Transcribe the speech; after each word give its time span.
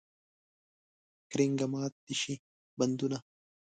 کرنګه 1.29 1.67
مات 1.71 1.93
دې 2.05 2.15
شي 2.21 2.35
بندونه. 2.77 3.17